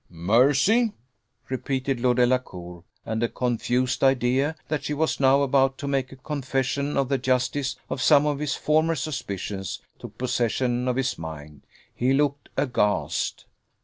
"Mercy!" 0.09 0.93
repeated 1.47 1.99
Lord 1.99 2.17
Delacour; 2.17 2.83
and 3.05 3.21
a 3.21 3.29
confused 3.29 4.03
idea, 4.03 4.55
that 4.67 4.83
she 4.83 4.95
was 4.95 5.19
now 5.19 5.43
about 5.43 5.77
to 5.77 5.87
make 5.87 6.11
a 6.11 6.15
confession 6.15 6.97
of 6.97 7.07
the 7.07 7.19
justice 7.19 7.75
of 7.87 8.01
some 8.01 8.25
of 8.25 8.39
his 8.39 8.55
former 8.55 8.95
suspicions, 8.95 9.79
took 9.99 10.17
possession 10.17 10.87
of 10.87 10.95
his 10.95 11.19
mind: 11.19 11.67
he 11.93 12.13
looked 12.13 12.49
aghast. 12.57 13.45